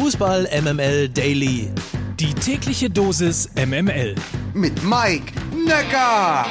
Fußball 0.00 0.48
MML 0.62 1.08
Daily. 1.08 1.72
Die 2.20 2.32
tägliche 2.32 2.88
Dosis 2.88 3.50
MML. 3.56 4.14
Mit 4.54 4.84
Mike 4.84 5.32
Necker. 5.52 6.46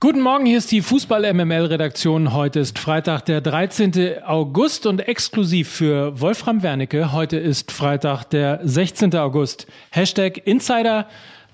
Guten 0.00 0.22
Morgen, 0.22 0.46
hier 0.46 0.56
ist 0.56 0.72
die 0.72 0.80
Fußball-MML-Redaktion. 0.80 2.32
Heute 2.32 2.60
ist 2.60 2.78
Freitag, 2.78 3.26
der 3.26 3.42
13. 3.42 4.22
August 4.24 4.86
und 4.86 5.06
exklusiv 5.06 5.68
für 5.68 6.18
Wolfram 6.18 6.62
Wernicke. 6.62 7.12
Heute 7.12 7.36
ist 7.36 7.72
Freitag, 7.72 8.24
der 8.30 8.60
16. 8.62 9.14
August. 9.14 9.66
Hashtag 9.90 10.46
Insider, 10.46 11.08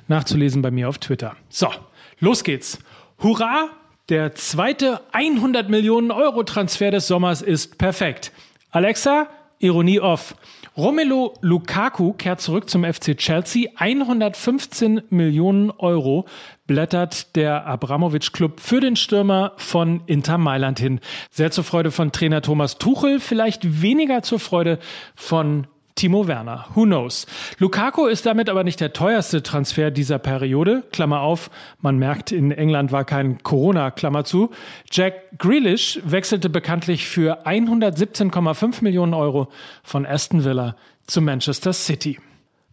nachzulesen 0.07 0.63
bei 0.63 0.71
mir 0.71 0.89
auf 0.89 0.99
Twitter. 0.99 1.35
So, 1.49 1.69
los 2.21 2.45
geht's. 2.45 2.79
Hurra! 3.21 3.71
Der 4.09 4.37
zweite 4.37 5.01
100 5.11 5.69
Millionen 5.69 6.13
Euro 6.13 6.45
Transfer 6.45 6.93
des 6.93 7.09
Sommers 7.09 7.43
ist 7.43 7.77
perfekt. 7.77 8.31
Alexa, 8.71 9.29
Ironie 9.61 10.01
off. 10.01 10.35
Romelu 10.77 11.33
Lukaku 11.41 12.13
kehrt 12.13 12.41
zurück 12.41 12.71
zum 12.71 12.85
FC 12.85 13.17
Chelsea. 13.17 13.71
115 13.77 15.03
Millionen 15.11 15.71
Euro 15.73 16.27
blättert 16.67 17.35
der 17.35 17.67
Abramovic 17.67 18.33
Club 18.33 18.61
für 18.61 18.81
den 18.81 18.95
Stürmer 18.95 19.55
von 19.57 20.03
Inter 20.07 20.39
Mailand 20.39 20.79
hin. 20.79 21.01
Sehr 21.31 21.51
zur 21.51 21.65
Freude 21.65 21.91
von 21.91 22.13
Trainer 22.13 22.43
Thomas 22.43 22.79
Tuchel, 22.79 23.19
vielleicht 23.19 23.83
weniger 23.83 24.23
zur 24.23 24.39
Freude 24.39 24.79
von 25.17 25.67
Timo 25.99 26.29
Werner. 26.29 26.67
Who 26.77 26.85
knows? 26.85 27.27
Lukaku 27.59 28.07
ist 28.07 28.25
damit 28.25 28.49
aber 28.49 28.63
nicht 28.63 28.81
der 28.81 28.93
teuerste 28.93 29.43
Transfer 29.43 29.91
dieser 29.91 30.21
Periode. 30.21 30.85
Klammer 30.93 31.23
auf, 31.23 31.51
man 31.81 31.99
merkt, 31.99 32.31
in 32.31 32.53
England 32.53 32.93
war 32.93 33.05
kein 33.05 33.43
Corona, 33.43 33.91
Klammer 33.91 34.23
zu. 34.23 34.51
Jack 34.93 35.39
Grealish 35.39 35.99
wechselte 36.05 36.51
bekanntlich 36.51 37.09
für 37.09 37.49
117,5 37.49 38.85
Millionen 38.85 39.13
Euro 39.13 39.49
von 39.83 40.07
Aston 40.07 40.45
Villa 40.45 40.77
zu 41.09 41.21
Manchester 41.21 41.73
City. 41.73 42.21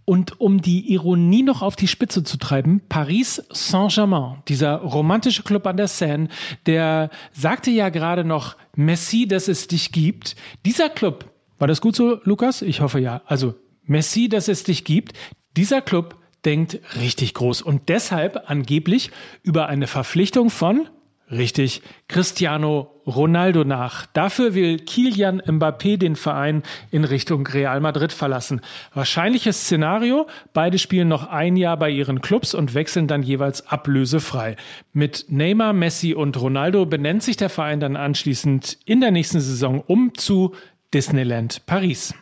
Und 0.06 0.40
um 0.40 0.62
die 0.62 0.94
Ironie 0.94 1.42
noch 1.42 1.64
auf 1.64 1.76
die 1.76 1.88
Spitze 1.88 2.24
zu 2.24 2.38
treiben, 2.38 2.84
Paris 2.90 3.44
Saint-Germain, 3.50 4.44
dieser 4.48 4.76
romantische 4.76 5.42
Club 5.42 5.66
an 5.66 5.78
der 5.78 5.88
Seine, 5.88 6.28
der 6.68 7.10
sagte 7.32 7.72
ja 7.72 7.90
gerade 7.90 8.24
noch, 8.24 8.56
Messi, 8.76 9.28
dass 9.28 9.48
es 9.48 9.68
dich 9.68 9.92
gibt. 9.92 10.36
Dieser 10.64 10.90
Club 10.90 11.26
war 11.66 11.68
das 11.68 11.82
gut 11.82 11.96
so, 11.96 12.20
Lukas? 12.26 12.62
Ich 12.62 12.82
hoffe 12.82 13.00
ja. 13.00 13.24
Also 13.26 13.56
Messi, 13.86 14.30
dass 14.30 14.50
es 14.50 14.66
dich 14.66 14.84
gibt. 14.84 15.14
Dieser 15.58 15.82
Club 15.82 16.16
denkt 16.46 16.80
richtig 17.02 17.34
groß 17.34 17.64
und 17.64 17.90
deshalb 17.90 18.52
angeblich 18.52 19.10
über 19.42 19.66
eine 19.66 19.88
Verpflichtung 19.88 20.52
von 20.52 20.88
Richtig, 21.32 21.82
Cristiano 22.08 23.02
Ronaldo 23.08 23.64
nach. 23.64 24.06
Dafür 24.06 24.54
will 24.54 24.78
Kilian 24.78 25.42
Mbappé 25.42 25.98
den 25.98 26.16
Verein 26.16 26.62
in 26.92 27.04
Richtung 27.04 27.48
Real 27.48 27.80
Madrid 27.80 28.14
verlassen. 28.14 28.62
Wahrscheinliches 28.94 29.62
Szenario, 29.62 30.28
beide 30.54 30.78
spielen 30.78 31.08
noch 31.08 31.28
ein 31.28 31.58
Jahr 31.58 31.78
bei 31.78 31.90
ihren 31.90 32.22
Clubs 32.22 32.54
und 32.54 32.76
wechseln 32.76 33.08
dann 33.08 33.24
jeweils 33.24 33.66
ablösefrei. 33.66 34.56
Mit 34.94 35.26
Neymar, 35.30 35.74
Messi 35.74 36.14
und 36.14 36.40
Ronaldo 36.40 36.86
benennt 36.86 37.24
sich 37.24 37.38
der 37.38 37.50
Verein 37.50 37.80
dann 37.80 37.96
anschließend 37.96 38.78
in 38.86 39.02
der 39.02 39.10
nächsten 39.10 39.40
Saison 39.40 39.82
um 39.82 40.14
zu 40.14 40.54
Disneyland 40.96 41.60
Paris. 41.66 42.14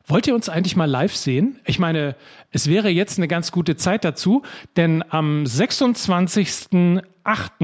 Wollt 0.10 0.26
ihr 0.26 0.34
uns 0.34 0.50
eigentlich 0.50 0.76
mal 0.76 0.90
live 0.90 1.16
sehen? 1.16 1.60
Ich 1.66 1.78
meine, 1.78 2.16
es 2.50 2.68
wäre 2.68 2.90
jetzt 2.90 3.20
eine 3.20 3.28
ganz 3.28 3.52
gute 3.52 3.76
Zeit 3.76 4.04
dazu, 4.04 4.42
denn 4.76 5.04
am 5.08 5.44
26.08., 5.44 7.04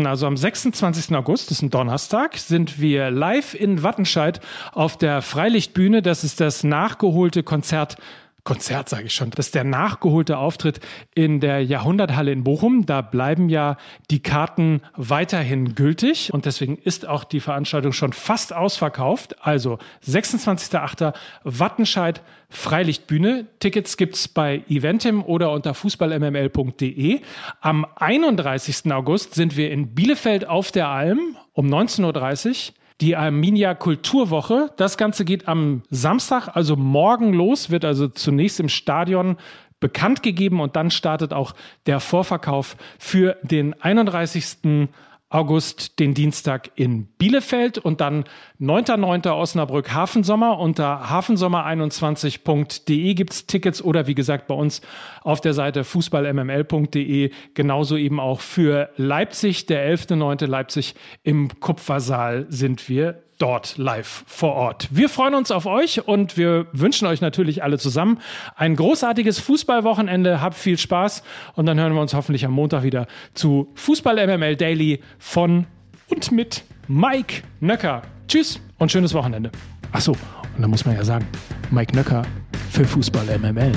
also 0.06 0.28
am 0.28 0.38
26. 0.38 1.16
August, 1.16 1.50
das 1.50 1.58
ist 1.58 1.64
ein 1.64 1.72
Donnerstag, 1.72 2.38
sind 2.38 2.80
wir 2.80 3.10
live 3.10 3.56
in 3.56 3.82
Wattenscheid 3.82 4.42
auf 4.74 4.96
der 4.96 5.24
Freilichtbühne. 5.24 6.04
Das 6.04 6.24
ist 6.24 6.40
das 6.40 6.64
nachgeholte 6.64 7.42
Konzert 7.42 7.98
Konzert, 8.46 8.90
sage 8.90 9.08
ich 9.08 9.16
schon. 9.16 9.32
Das 9.32 9.48
ist 9.48 9.56
der 9.56 9.64
nachgeholte 9.64 10.38
Auftritt 10.38 10.80
in 11.16 11.40
der 11.40 11.66
Jahrhunderthalle 11.66 12.32
in 12.32 12.44
Bochum. 12.44 12.86
Da 12.86 13.02
bleiben 13.02 13.50
ja 13.50 13.76
die 14.12 14.22
Karten 14.22 14.82
weiterhin 14.96 15.74
gültig 15.74 16.32
und 16.32 16.46
deswegen 16.46 16.78
ist 16.78 17.08
auch 17.08 17.24
die 17.24 17.40
Veranstaltung 17.40 17.92
schon 17.92 18.14
fast 18.14 18.54
ausverkauft. 18.54 19.44
Also 19.44 19.80
26.08. 20.08 21.16
Wattenscheid 21.44 22.22
Freilichtbühne. 22.50 23.48
Tickets 23.60 23.98
gibt's 23.98 24.28
bei 24.28 24.64
Eventim 24.70 25.24
oder 25.24 25.52
unter 25.52 25.74
fußballmml.de. 25.74 27.22
Am 27.62 27.88
31. 27.96 28.92
August 28.94 29.34
sind 29.34 29.58
wir 29.58 29.72
in 29.72 29.96
Bielefeld 29.96 30.48
auf 30.48 30.72
der 30.72 30.90
Alm 30.90 31.36
um 31.54 31.66
19.30 31.66 32.70
Uhr 32.70 32.74
die 33.02 33.16
Arminia 33.16 33.76
Kulturwoche. 33.76 34.72
Das 34.78 34.98
Ganze 34.98 35.26
geht 35.26 35.48
am 35.48 35.84
Samstag, 35.90 36.50
also 36.56 36.76
morgen 36.76 37.34
los, 37.34 37.70
wird 37.70 37.86
also 37.86 38.08
zunächst 38.08 38.60
im 38.60 38.70
Stadion 38.70 39.38
bekannt 39.80 40.24
gegeben 40.24 40.62
und 40.62 40.76
dann 40.76 40.90
startet 40.90 41.34
auch 41.34 41.54
der 41.86 42.00
Vorverkauf 42.00 42.78
für 42.98 43.38
den 43.44 43.80
31. 43.82 44.88
August 45.30 46.00
den 46.00 46.14
Dienstag 46.14 46.72
in 46.76 47.08
Bielefeld 47.18 47.78
und 47.78 48.00
dann 48.00 48.26
9.9. 48.62 49.32
Osnabrück 49.32 49.92
Hafensommer. 49.92 50.60
Unter 50.60 51.10
hafensommer21.de 51.10 53.14
gibt 53.16 53.34
es 53.34 53.48
Tickets 53.48 53.82
oder 53.82 54.08
wie 54.08 54.16
gesagt 54.16 54.48
bei 54.48 54.56
uns 54.56 54.82
auf 55.24 55.42
der 55.42 55.54
Seite 55.54 55.84
fußballmml.de 55.84 57.32
genauso 57.54 57.98
eben 57.98 58.20
auch 58.20 58.40
für 58.40 58.92
Leipzig. 58.98 59.66
Der 59.66 59.92
11.9. 59.92 60.46
Leipzig 60.46 60.94
im 61.24 61.60
Kupfersaal 61.60 62.46
sind 62.50 62.88
wir 62.88 63.25
dort 63.38 63.78
live 63.78 64.24
vor 64.28 64.54
Ort. 64.54 64.88
Wir 64.92 65.10
freuen 65.10 65.36
uns 65.36 65.52
auf 65.52 65.66
euch 65.66 66.08
und 66.08 66.38
wir 66.38 66.68
wünschen 66.72 67.08
euch 67.08 67.22
natürlich 67.22 67.64
alle 67.64 67.78
zusammen 67.78 68.20
ein 68.56 68.76
großartiges 68.76 69.40
Fußballwochenende. 69.40 70.42
Habt 70.42 70.56
viel 70.56 70.78
Spaß 70.78 71.24
und 71.56 71.66
dann 71.66 71.80
hören 71.80 71.94
wir 71.94 72.02
uns 72.02 72.14
hoffentlich 72.14 72.46
am 72.46 72.52
Montag 72.52 72.84
wieder 72.84 73.08
zu 73.34 73.72
Fußball 73.76 74.16
MML 74.28 74.56
Daily 74.56 75.02
von 75.20 75.68
und 76.08 76.32
mit 76.32 76.64
Mike 76.88 77.44
Nöcker. 77.60 78.04
Tschüss 78.28 78.60
und 78.78 78.92
schönes 78.92 79.14
Wochenende. 79.14 79.52
Ach 79.92 80.02
so, 80.02 80.12
und 80.12 80.62
da 80.62 80.68
muss 80.68 80.86
man 80.86 80.96
ja 80.96 81.04
sagen, 81.04 81.28
Mike 81.72 81.96
Nöcker 81.96 82.24
für 82.72 82.86
Fußball 82.86 83.38
MML. 83.40 83.72